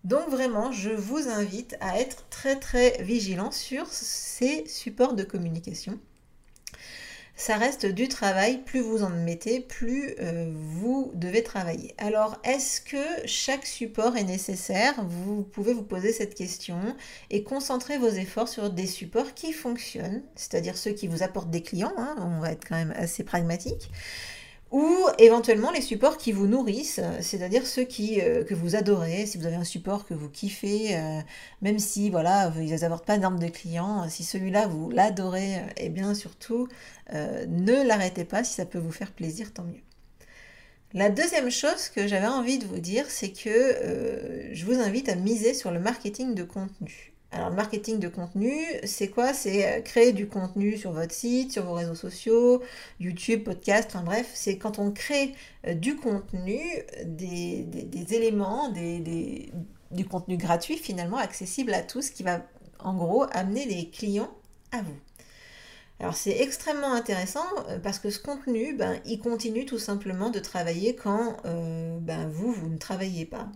Donc 0.05 0.29
vraiment, 0.29 0.71
je 0.71 0.91
vous 0.91 1.27
invite 1.27 1.75
à 1.81 2.00
être 2.00 2.25
très 2.29 2.57
très 2.57 3.03
vigilant 3.03 3.51
sur 3.51 3.88
ces 3.88 4.65
supports 4.67 5.15
de 5.15 5.24
communication 5.24 6.00
ça 7.35 7.57
reste 7.57 7.85
du 7.85 8.07
travail. 8.07 8.62
Plus 8.63 8.79
vous 8.79 9.03
en 9.03 9.09
mettez, 9.09 9.59
plus 9.59 10.15
euh, 10.19 10.51
vous 10.53 11.12
devez 11.15 11.43
travailler. 11.43 11.93
Alors, 11.97 12.38
est-ce 12.43 12.81
que 12.81 12.97
chaque 13.25 13.65
support 13.65 14.15
est 14.15 14.24
nécessaire? 14.24 14.93
Vous 15.05 15.43
pouvez 15.43 15.74
vous 15.74 15.83
poser 15.83 16.13
cette 16.13 16.33
question 16.33 16.77
et 17.29 17.43
concentrer 17.43 17.97
vos 17.97 18.09
efforts 18.09 18.47
sur 18.47 18.69
des 18.69 18.88
supports 18.88 19.33
qui 19.33 19.51
fonctionnent, 19.51 20.24
c'est-à-dire 20.35 20.77
ceux 20.77 20.91
qui 20.91 21.07
vous 21.07 21.24
apportent 21.24 21.51
des 21.51 21.62
clients. 21.62 21.93
Hein. 21.97 22.15
on 22.19 22.39
va 22.39 22.51
être 22.51 22.67
quand 22.67 22.75
même 22.75 22.93
assez 22.95 23.24
pragmatique 23.24 23.89
ou 24.75 25.08
éventuellement 25.20 25.72
les 25.72 25.79
supports 25.79 26.17
qui 26.17 26.34
vous 26.34 26.48
nourrissent, 26.48 27.00
c'est-à-dire 27.22 27.65
ceux 27.65 27.88
euh, 28.01 28.44
que 28.44 28.53
vous 28.53 28.75
adorez, 28.75 29.25
si 29.25 29.38
vous 29.38 29.46
avez 29.46 29.55
un 29.55 29.63
support 29.63 30.05
que 30.05 30.13
vous 30.13 30.27
kiffez, 30.27 30.98
euh, 30.98 31.22
même 31.62 31.79
si 31.79 32.10
voilà, 32.10 32.50
vous 32.50 32.62
n'apportent 32.62 33.05
pas 33.05 33.15
d'énormes 33.15 33.39
de 33.39 33.48
clients, 33.48 34.10
si 34.10 34.25
celui-là 34.25 34.67
vous 34.67 34.89
l'adorez, 34.89 35.62
eh 35.77 35.88
bien 35.88 36.13
surtout 36.13 36.67
euh, 37.13 37.46
ne 37.48 37.88
l'arrêtez 37.88 38.25
pas, 38.25 38.44
si 38.44 38.53
ça 38.53 38.65
peut 38.65 38.77
vous 38.77 38.91
faire 38.91 39.13
plaisir, 39.13 39.53
tant 39.53 39.63
mieux. 39.63 39.82
La 40.91 41.10
deuxième 41.10 41.51
chose 41.51 41.88
que 41.88 42.05
j'avais 42.05 42.27
envie 42.27 42.60
de 42.60 42.65
vous 42.65 42.79
dire, 42.79 43.05
c'est 43.08 43.32
que 43.32 44.51
je 44.51 44.65
vous 44.65 44.79
invite 44.79 45.08
à 45.08 45.15
miser 45.15 45.53
sur 45.53 45.72
le 45.72 45.79
marketing 45.79 46.36
de 46.36 46.44
contenu. 46.44 47.14
Alors 47.32 47.50
le 47.50 47.55
marketing 47.55 48.00
de 48.00 48.08
contenu, 48.08 48.53
c'est 48.84 49.10
quoi? 49.10 49.34
C'est 49.34 49.67
euh, 49.67 49.82
créer 49.82 50.13
du 50.13 50.27
contenu 50.27 50.77
sur 50.77 50.91
votre 50.91 51.13
site, 51.13 51.51
sur 51.51 51.65
vos 51.65 51.74
réseaux 51.74 51.96
sociaux, 51.96 52.63
YouTube, 53.00 53.44
podcast, 53.44 53.89
enfin 53.94 54.03
bref, 54.03 54.32
c'est 54.34 54.58
quand 54.58 54.79
on 54.79 54.91
crée 54.91 55.36
euh, 55.67 55.74
du 55.74 55.98
contenu, 55.98 56.60
des, 57.03 58.13
éléments, 58.13 58.72
du 58.72 60.05
contenu 60.05 60.38
gratuit 60.38 60.77
finalement 60.77 61.17
accessible 61.17 61.74
à 61.74 61.82
tous 61.82 62.10
qui 62.10 62.24
va 62.24 62.41
en 62.79 62.94
gros 62.94 63.25
amener 63.32 63.65
des 63.65 63.89
clients 63.89 64.32
à 64.72 64.82
vous. 64.82 64.96
Alors 65.99 66.15
c'est 66.15 66.41
extrêmement 66.41 66.93
intéressant 66.93 67.45
euh, 67.69 67.79
parce 67.79 67.99
que 67.99 68.09
ce 68.09 68.19
contenu, 68.19 68.75
ben, 68.75 68.99
il 69.05 69.19
continue 69.19 69.65
tout 69.65 69.79
simplement 69.79 70.29
de 70.29 70.39
travailler 70.39 70.95
quand 70.95 71.37
euh, 71.45 71.97
ben, 71.99 72.27
vous, 72.27 72.51
vous 72.51 72.69
ne 72.69 72.77
travaillez 72.77 73.25
pas. 73.25 73.47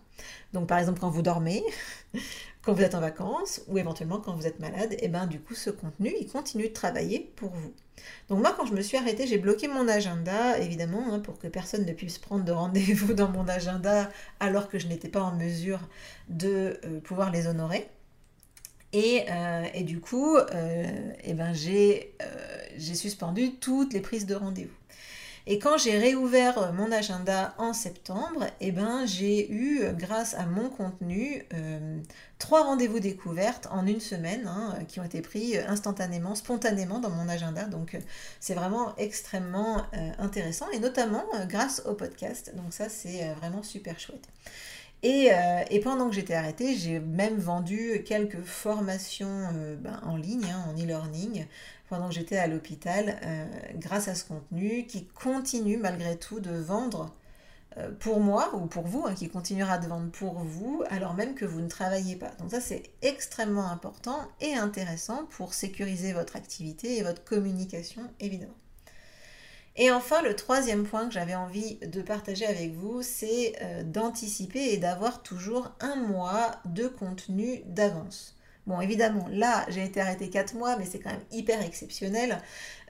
Donc 0.53 0.67
par 0.67 0.79
exemple 0.79 0.99
quand 0.99 1.09
vous 1.09 1.21
dormez, 1.21 1.63
quand 2.61 2.73
vous 2.73 2.81
êtes 2.81 2.95
en 2.95 3.01
vacances 3.01 3.61
ou 3.67 3.77
éventuellement 3.77 4.19
quand 4.21 4.35
vous 4.35 4.47
êtes 4.47 4.59
malade, 4.59 4.95
et 4.99 5.09
ben 5.09 5.27
du 5.27 5.39
coup 5.39 5.53
ce 5.53 5.69
contenu, 5.69 6.13
il 6.19 6.27
continue 6.27 6.69
de 6.69 6.73
travailler 6.73 7.31
pour 7.35 7.49
vous. 7.49 7.73
Donc 8.29 8.39
moi 8.39 8.53
quand 8.57 8.65
je 8.65 8.73
me 8.73 8.81
suis 8.81 8.97
arrêtée, 8.97 9.27
j'ai 9.27 9.37
bloqué 9.37 9.67
mon 9.67 9.87
agenda, 9.89 10.57
évidemment, 10.59 11.13
hein, 11.13 11.19
pour 11.19 11.39
que 11.39 11.47
personne 11.47 11.85
ne 11.85 11.93
puisse 11.93 12.17
prendre 12.19 12.45
de 12.45 12.51
rendez-vous 12.53 13.13
dans 13.15 13.29
mon 13.29 13.47
agenda 13.49 14.09
alors 14.39 14.69
que 14.69 14.79
je 14.79 14.87
n'étais 14.87 15.09
pas 15.09 15.21
en 15.21 15.35
mesure 15.35 15.81
de 16.29 16.79
euh, 16.85 17.01
pouvoir 17.01 17.31
les 17.31 17.47
honorer. 17.47 17.89
Euh, 18.95 19.65
et, 19.73 19.83
du 19.83 19.99
coup, 19.99 20.35
euh, 20.35 21.11
eh 21.23 21.33
ben 21.33 21.53
euh, 21.53 21.99
j'ai 22.77 22.95
suspendu 22.95 23.55
toutes 23.55 23.93
les 23.93 24.01
prises 24.01 24.25
de 24.25 24.35
rendez-vous. 24.35 24.73
Et 25.47 25.57
quand 25.57 25.79
j'ai 25.79 25.97
réouvert 25.97 26.73
mon 26.73 26.91
agenda 26.91 27.55
en 27.57 27.73
septembre, 27.73 28.45
eh 28.61 28.71
ben, 28.71 29.07
j'ai 29.07 29.51
eu, 29.51 29.81
grâce 29.93 30.35
à 30.35 30.45
mon 30.45 30.69
contenu, 30.69 31.43
trois 32.37 32.65
rendez-vous 32.65 32.99
découvertes 32.99 33.67
en 33.71 33.87
une 33.87 34.01
semaine 34.01 34.45
hein, 34.47 34.77
qui 34.87 34.99
ont 34.99 35.03
été 35.03 35.21
pris 35.21 35.57
instantanément, 35.57 36.35
spontanément 36.35 36.99
dans 36.99 37.09
mon 37.09 37.27
agenda. 37.27 37.63
Donc 37.63 37.97
c'est 38.39 38.53
vraiment 38.53 38.95
extrêmement 38.97 39.87
intéressant 40.19 40.69
et 40.69 40.77
notamment 40.77 41.25
grâce 41.47 41.81
au 41.87 41.95
podcast. 41.95 42.53
Donc 42.55 42.71
ça 42.71 42.87
c'est 42.87 43.33
vraiment 43.33 43.63
super 43.63 43.99
chouette. 43.99 44.27
Euh, 45.05 45.63
et, 45.69 45.79
pendant 45.79 46.09
que 46.09 46.15
j'étais 46.15 46.33
arrêtée, 46.33 46.75
j'ai 46.75 46.99
même 46.99 47.37
vendu 47.37 48.03
quelques 48.05 48.43
formations 48.43 49.47
euh, 49.53 49.75
ben, 49.77 49.99
en 50.03 50.17
ligne, 50.17 50.45
hein, 50.45 50.65
en 50.69 50.73
e-learning, 50.77 51.45
pendant 51.87 52.09
que 52.09 52.15
j'étais 52.15 52.37
à 52.37 52.47
l'hôpital, 52.47 53.17
euh, 53.23 53.45
grâce 53.75 54.07
à 54.09 54.15
ce 54.15 54.25
contenu 54.25 54.85
qui 54.87 55.05
continue 55.07 55.77
malgré 55.77 56.17
tout 56.17 56.39
de 56.39 56.51
vendre 56.51 57.13
pour 57.99 58.19
moi 58.19 58.53
ou 58.55 58.65
pour 58.65 58.87
vous, 58.87 59.05
hein, 59.05 59.13
qui 59.13 59.29
continuera 59.29 59.77
de 59.77 59.87
vendre 59.87 60.11
pour 60.11 60.33
vous, 60.39 60.83
alors 60.89 61.13
même 61.13 61.33
que 61.33 61.45
vous 61.45 61.61
ne 61.61 61.69
travaillez 61.69 62.17
pas. 62.17 62.31
Donc 62.39 62.51
ça, 62.51 62.59
c'est 62.59 62.83
extrêmement 63.01 63.71
important 63.71 64.19
et 64.41 64.55
intéressant 64.55 65.25
pour 65.29 65.53
sécuriser 65.53 66.11
votre 66.11 66.35
activité 66.35 66.97
et 66.97 67.03
votre 67.03 67.23
communication, 67.23 68.01
évidemment. 68.19 68.55
Et 69.75 69.91
enfin, 69.91 70.21
le 70.21 70.35
troisième 70.35 70.83
point 70.85 71.07
que 71.07 71.13
j'avais 71.13 71.35
envie 71.35 71.77
de 71.77 72.01
partager 72.01 72.45
avec 72.45 72.73
vous, 72.73 73.01
c'est 73.01 73.53
euh, 73.61 73.83
d'anticiper 73.83 74.73
et 74.73 74.77
d'avoir 74.77 75.23
toujours 75.23 75.71
un 75.79 75.95
mois 75.95 76.51
de 76.65 76.87
contenu 76.87 77.61
d'avance. 77.65 78.35
Bon, 78.67 78.81
évidemment, 78.81 79.27
là, 79.31 79.65
j'ai 79.69 79.83
été 79.83 79.99
arrêtée 79.99 80.29
4 80.29 80.53
mois, 80.53 80.77
mais 80.77 80.85
c'est 80.85 80.99
quand 80.99 81.09
même 81.09 81.23
hyper 81.31 81.61
exceptionnel. 81.61 82.41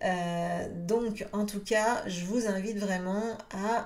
Euh, 0.03 0.67
donc, 0.87 1.25
en 1.31 1.45
tout 1.45 1.61
cas, 1.61 2.03
je 2.07 2.25
vous 2.25 2.47
invite 2.47 2.77
vraiment 2.77 3.37
à 3.51 3.85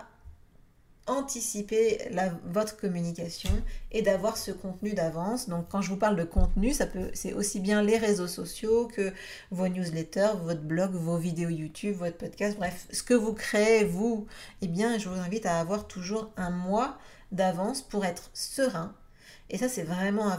anticiper 1.07 1.99
votre 2.45 2.77
communication 2.77 3.49
et 3.91 4.01
d'avoir 4.01 4.37
ce 4.37 4.51
contenu 4.51 4.93
d'avance. 4.93 5.49
Donc 5.49 5.67
quand 5.69 5.81
je 5.81 5.89
vous 5.89 5.97
parle 5.97 6.15
de 6.15 6.23
contenu, 6.23 6.73
ça 6.73 6.85
peut 6.85 7.09
c'est 7.13 7.33
aussi 7.33 7.59
bien 7.59 7.81
les 7.81 7.97
réseaux 7.97 8.27
sociaux 8.27 8.87
que 8.87 9.11
vos 9.51 9.67
newsletters, 9.67 10.37
votre 10.43 10.61
blog, 10.61 10.91
vos 10.93 11.17
vidéos 11.17 11.49
YouTube, 11.49 11.95
votre 11.97 12.17
podcast, 12.17 12.57
bref, 12.57 12.87
ce 12.91 13.03
que 13.03 13.13
vous 13.13 13.33
créez 13.33 13.83
vous, 13.83 14.27
eh 14.61 14.67
bien 14.67 14.97
je 14.97 15.09
vous 15.09 15.19
invite 15.19 15.45
à 15.45 15.59
avoir 15.59 15.87
toujours 15.87 16.31
un 16.37 16.51
mois 16.51 16.97
d'avance 17.33 17.81
pour 17.81 18.05
être 18.05 18.29
serein 18.33 18.93
Et 19.49 19.57
ça, 19.57 19.67
c'est 19.67 19.83
vraiment 19.83 20.31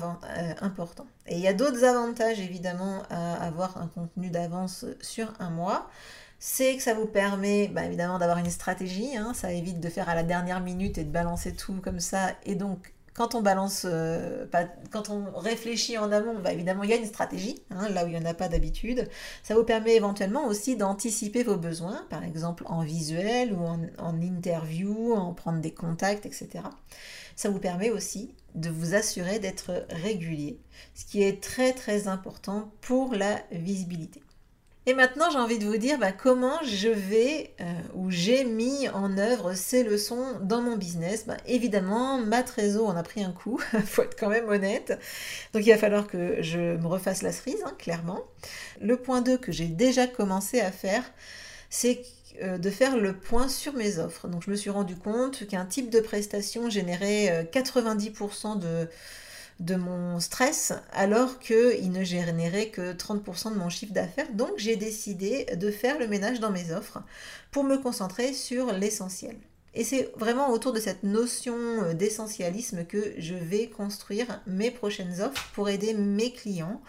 important. 0.61 1.07
Et 1.27 1.35
il 1.35 1.41
y 1.41 1.49
a 1.49 1.53
d'autres 1.53 1.85
avantages, 1.85 2.41
évidemment, 2.41 3.03
à 3.11 3.35
avoir 3.35 3.77
un 3.77 3.89
contenu 3.89 4.31
d'avance 4.31 4.87
sur 5.01 5.33
un 5.41 5.51
mois 5.51 5.91
c'est 6.47 6.77
que 6.77 6.83
ça 6.83 6.93
vous 6.93 7.07
permet 7.07 7.69
bah, 7.69 7.87
évidemment 7.87 8.19
d'avoir 8.19 8.37
une 8.37 8.51
stratégie, 8.51 9.17
hein. 9.17 9.33
ça 9.33 9.51
évite 9.51 9.81
de 9.81 9.89
faire 9.89 10.11
à 10.11 10.15
la 10.15 10.23
dernière 10.23 10.61
minute 10.61 10.99
et 10.99 11.05
de 11.05 11.11
balancer 11.11 11.55
tout 11.55 11.81
comme 11.83 12.01
ça, 12.01 12.33
et 12.45 12.55
donc 12.55 12.93
quand 13.15 13.35
on 13.35 13.41
balance, 13.41 13.87
euh, 13.89 14.45
quand 14.91 15.09
on 15.09 15.33
réfléchit 15.39 15.97
en 15.97 16.13
amont, 16.13 16.39
bah, 16.41 16.53
évidemment, 16.53 16.83
il 16.83 16.91
y 16.91 16.93
a 16.93 16.97
une 16.97 17.07
stratégie, 17.07 17.63
hein, 17.71 17.89
là 17.89 18.05
où 18.05 18.09
il 18.09 18.11
n'y 18.11 18.19
en 18.19 18.29
a 18.29 18.35
pas 18.35 18.49
d'habitude. 18.49 19.09
Ça 19.43 19.55
vous 19.55 19.65
permet 19.65 19.95
éventuellement 19.95 20.47
aussi 20.47 20.77
d'anticiper 20.77 21.45
vos 21.45 21.57
besoins, 21.57 22.05
par 22.11 22.25
exemple 22.25 22.65
en 22.67 22.83
visuel 22.83 23.55
ou 23.55 23.65
en, 23.65 23.81
en, 23.99 24.21
interview, 24.21 25.15
en 25.15 25.33
prendre 25.33 25.61
des 25.61 25.73
contacts, 25.73 26.27
etc. 26.27 26.65
Ça 27.37 27.49
vous 27.49 27.61
permet 27.61 27.91
aussi 27.91 28.35
de 28.55 28.69
vous 28.69 28.95
assurer 28.95 29.39
d'être 29.39 29.87
régulier, 29.89 30.61
ce 30.95 31.07
qui 31.07 31.23
est 31.23 31.43
très 31.43 31.73
très 31.73 32.07
important 32.07 32.71
pour 32.83 33.15
la 33.15 33.41
visibilité. 33.51 34.21
Et 34.87 34.93
maintenant, 34.93 35.31
j'ai 35.31 35.39
envie 35.39 35.59
de 35.59 35.65
vous 35.65 35.79
dire 35.79 35.99
bah, 35.99 36.13
comment 36.13 36.59
je 36.63 36.89
vais 36.89 37.55
euh, 37.61 37.65
ou 37.95 38.11
j'ai 38.11 38.45
mis 38.45 38.87
en 38.91 39.17
œuvre 39.17 39.55
ces 39.55 39.83
leçons 39.83 40.39
dans 40.43 40.61
mon 40.61 40.77
business. 40.77 41.25
Bah, 41.27 41.39
évidemment, 41.47 42.19
ma 42.19 42.43
trésor 42.43 42.89
en 42.89 42.97
a 42.97 43.03
pris 43.03 43.25
un 43.25 43.33
coup, 43.33 43.59
il 43.73 43.81
faut 43.87 44.03
être 44.03 44.19
quand 44.19 44.29
même 44.29 44.47
honnête. 44.49 44.99
Donc 45.55 45.65
il 45.65 45.71
va 45.71 45.79
falloir 45.79 46.07
que 46.07 46.43
je 46.43 46.77
me 46.77 46.87
refasse 46.87 47.23
la 47.23 47.33
cerise, 47.33 47.63
hein, 47.65 47.73
clairement. 47.79 48.21
Le 48.83 48.99
point 48.99 49.23
2 49.23 49.39
que 49.39 49.53
j'ai 49.53 49.69
déjà 49.69 50.07
commencé 50.07 50.61
à 50.61 50.71
faire, 50.71 51.03
c'est 51.71 52.03
euh, 52.43 52.59
de 52.59 52.69
faire 52.69 52.99
le 52.99 53.15
point 53.17 53.49
sur 53.49 53.73
mes 53.73 53.99
offres. 53.99 54.29
Donc 54.29 54.43
je 54.45 54.51
me 54.51 54.57
suis 54.57 54.71
rendu 54.71 54.97
compte 54.97 55.47
qu'un 55.47 55.65
type 55.65 55.89
de 55.89 56.01
prestation 56.01 56.69
générait 56.69 57.49
90% 57.53 58.11
euh, 58.13 58.55
de 58.57 58.91
de 59.61 59.77
mon 59.77 60.21
stress 60.21 60.73
alors 60.93 61.39
qu'il 61.39 61.93
ne 61.93 62.05
générait 62.05 62.69
que 62.69 62.93
30% 62.93 63.53
de 63.53 63.59
mon 63.59 63.69
chiffre 63.69 63.93
d'affaires. 63.93 64.33
Donc 64.33 64.53
j'ai 64.57 64.77
décidé 64.77 65.47
de 65.57 65.71
faire 65.71 65.99
le 65.99 66.09
ménage 66.09 66.41
dans 66.41 66.51
mes 66.51 66.73
offres 66.73 67.03
pour 67.51 67.65
me 67.65 67.77
concentrer 67.77 68.33
sur 68.33 68.73
l'essentiel. 68.73 69.37
Et 69.75 69.83
c'est 69.83 70.13
vraiment 70.17 70.51
autour 70.51 70.73
de 70.73 70.79
cette 70.79 71.03
notion 71.03 71.57
euh, 71.57 71.95
d'essentialisme 71.95 72.85
que 72.85 73.15
je 73.19 73.35
vais 73.35 73.69
construire 73.69 74.41
mes 74.47 74.71
prochaines 74.71 75.21
offres 75.21 75.51
pour 75.53 75.69
aider 75.69 75.95
mes 75.95 76.33
clients 76.33 76.81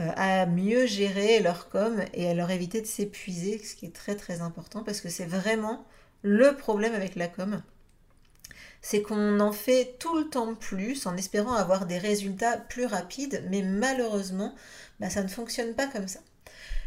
euh, 0.00 0.10
à 0.16 0.46
mieux 0.46 0.86
gérer 0.86 1.40
leur 1.40 1.68
com 1.68 2.02
et 2.14 2.28
à 2.28 2.34
leur 2.34 2.50
éviter 2.50 2.80
de 2.80 2.86
s'épuiser, 2.86 3.58
ce 3.62 3.74
qui 3.74 3.86
est 3.86 3.94
très 3.94 4.16
très 4.16 4.40
important 4.40 4.82
parce 4.82 5.00
que 5.00 5.08
c'est 5.08 5.26
vraiment 5.26 5.84
le 6.22 6.56
problème 6.56 6.94
avec 6.94 7.16
la 7.16 7.28
com 7.28 7.62
c'est 8.88 9.02
qu'on 9.02 9.40
en 9.40 9.50
fait 9.50 9.96
tout 9.98 10.16
le 10.16 10.28
temps 10.28 10.54
plus 10.54 11.06
en 11.06 11.16
espérant 11.16 11.54
avoir 11.54 11.86
des 11.86 11.98
résultats 11.98 12.56
plus 12.56 12.86
rapides, 12.86 13.42
mais 13.50 13.62
malheureusement, 13.62 14.54
bah, 15.00 15.10
ça 15.10 15.24
ne 15.24 15.28
fonctionne 15.28 15.74
pas 15.74 15.88
comme 15.88 16.06
ça. 16.06 16.20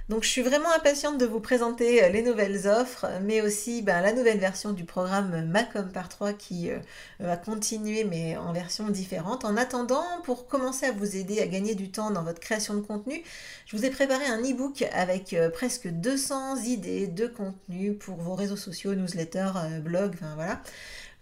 Donc 0.07 0.23
je 0.23 0.29
suis 0.29 0.41
vraiment 0.41 0.71
impatiente 0.73 1.17
de 1.17 1.25
vous 1.25 1.41
présenter 1.41 2.01
euh, 2.01 2.07
les 2.07 2.21
nouvelles 2.21 2.67
offres, 2.67 3.05
mais 3.23 3.41
aussi 3.41 3.81
bah, 3.81 3.99
la 3.99 4.13
nouvelle 4.13 4.39
version 4.39 4.71
du 4.71 4.85
programme 4.85 5.45
Macom 5.47 5.91
par 5.91 6.07
3 6.07 6.31
qui 6.31 6.71
euh, 6.71 6.79
va 7.19 7.35
continuer 7.35 8.05
mais 8.05 8.37
en 8.37 8.53
version 8.53 8.87
différente. 8.87 9.43
En 9.43 9.57
attendant, 9.57 10.05
pour 10.23 10.47
commencer 10.47 10.85
à 10.85 10.93
vous 10.93 11.17
aider 11.17 11.41
à 11.41 11.47
gagner 11.47 11.75
du 11.75 11.91
temps 11.91 12.11
dans 12.11 12.23
votre 12.23 12.39
création 12.39 12.75
de 12.75 12.79
contenu, 12.79 13.21
je 13.65 13.75
vous 13.75 13.83
ai 13.83 13.89
préparé 13.89 14.25
un 14.25 14.39
e-book 14.39 14.85
avec 14.93 15.33
euh, 15.33 15.49
presque 15.49 15.89
200 15.89 16.63
idées 16.63 17.07
de 17.07 17.27
contenu 17.27 17.93
pour 17.93 18.15
vos 18.15 18.35
réseaux 18.35 18.55
sociaux, 18.55 18.95
newsletters, 18.95 19.81
blogs, 19.83 20.15
enfin 20.15 20.33
voilà. 20.35 20.61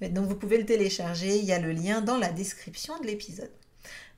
Donc 0.02 0.28
vous 0.28 0.36
pouvez 0.36 0.58
le 0.58 0.66
télécharger, 0.66 1.38
il 1.38 1.46
y 1.46 1.54
a 1.54 1.60
le 1.60 1.72
lien 1.72 2.02
dans 2.02 2.18
la 2.18 2.30
description 2.30 3.00
de 3.00 3.08
l'épisode. 3.08 3.52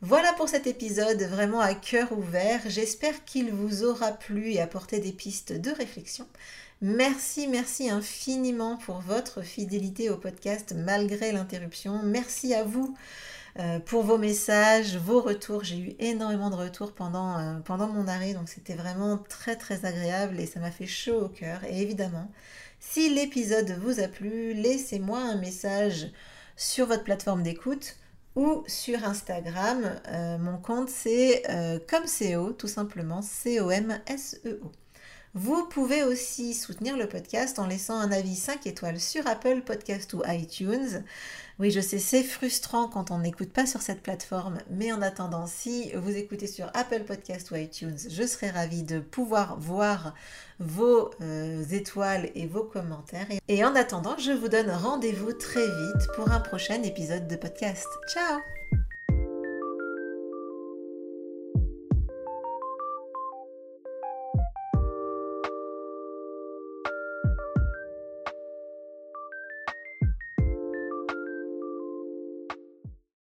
Voilà 0.01 0.33
pour 0.33 0.47
cet 0.47 0.67
épisode 0.67 1.21
vraiment 1.23 1.59
à 1.59 1.73
cœur 1.73 2.11
ouvert. 2.17 2.61
J'espère 2.67 3.25
qu'il 3.25 3.51
vous 3.51 3.83
aura 3.83 4.11
plu 4.11 4.51
et 4.51 4.61
apporté 4.61 4.99
des 4.99 5.11
pistes 5.11 5.53
de 5.53 5.71
réflexion. 5.71 6.25
Merci, 6.81 7.47
merci 7.49 7.89
infiniment 7.89 8.77
pour 8.77 8.99
votre 9.01 9.41
fidélité 9.41 10.09
au 10.09 10.15
podcast 10.15 10.73
malgré 10.73 11.33
l'interruption. 11.33 12.01
Merci 12.03 12.53
à 12.53 12.63
vous 12.63 12.95
euh, 13.59 13.79
pour 13.79 14.03
vos 14.03 14.17
messages, 14.17 14.95
vos 14.95 15.19
retours. 15.19 15.65
J'ai 15.65 15.77
eu 15.77 15.95
énormément 15.99 16.49
de 16.49 16.55
retours 16.55 16.93
pendant, 16.93 17.37
euh, 17.37 17.59
pendant 17.59 17.87
mon 17.89 18.07
arrêt, 18.07 18.33
donc 18.33 18.47
c'était 18.47 18.75
vraiment 18.75 19.17
très 19.17 19.57
très 19.57 19.83
agréable 19.83 20.39
et 20.39 20.45
ça 20.45 20.61
m'a 20.61 20.71
fait 20.71 20.87
chaud 20.87 21.25
au 21.25 21.27
cœur. 21.27 21.65
Et 21.65 21.81
évidemment, 21.81 22.31
si 22.79 23.09
l'épisode 23.09 23.71
vous 23.81 23.99
a 23.99 24.07
plu, 24.07 24.53
laissez-moi 24.53 25.19
un 25.19 25.35
message 25.35 26.07
sur 26.55 26.87
votre 26.87 27.03
plateforme 27.03 27.43
d'écoute 27.43 27.97
ou 28.35 28.63
sur 28.67 29.03
Instagram. 29.03 29.99
Euh, 30.07 30.37
mon 30.37 30.57
compte 30.57 30.89
c'est 30.89 31.43
euh, 31.49 31.79
comme 31.87 32.05
CEO, 32.05 32.53
tout 32.53 32.67
simplement, 32.67 33.21
C-O-M-S-E-O. 33.21 34.71
Vous 35.35 35.65
pouvez 35.67 36.03
aussi 36.03 36.55
soutenir 36.55 36.97
le 36.97 37.07
podcast 37.07 37.59
en 37.59 37.67
laissant 37.67 37.99
un 37.99 38.11
avis 38.11 38.35
5 38.35 38.65
étoiles 38.65 38.99
sur 38.99 39.27
Apple 39.27 39.61
Podcast 39.61 40.13
ou 40.13 40.23
iTunes. 40.27 41.03
Oui, 41.59 41.69
je 41.69 41.81
sais, 41.81 41.99
c'est 41.99 42.23
frustrant 42.23 42.87
quand 42.87 43.11
on 43.11 43.19
n'écoute 43.19 43.51
pas 43.53 43.67
sur 43.67 43.81
cette 43.81 44.01
plateforme, 44.01 44.57
mais 44.71 44.91
en 44.91 45.01
attendant, 45.01 45.45
si 45.45 45.91
vous 45.93 46.15
écoutez 46.15 46.47
sur 46.47 46.71
Apple 46.73 47.03
Podcast 47.03 47.51
ou 47.51 47.55
iTunes, 47.57 47.97
je 48.09 48.23
serai 48.23 48.49
ravie 48.49 48.83
de 48.83 48.99
pouvoir 48.99 49.59
voir 49.59 50.15
vos 50.59 51.11
euh, 51.21 51.63
étoiles 51.65 52.31
et 52.33 52.47
vos 52.47 52.63
commentaires. 52.63 53.27
Et 53.47 53.63
en 53.63 53.75
attendant, 53.75 54.17
je 54.17 54.31
vous 54.31 54.47
donne 54.47 54.71
rendez-vous 54.71 55.33
très 55.33 55.65
vite 55.65 56.07
pour 56.15 56.31
un 56.31 56.39
prochain 56.39 56.81
épisode 56.81 57.27
de 57.27 57.35
podcast. 57.35 57.87
Ciao 58.11 58.39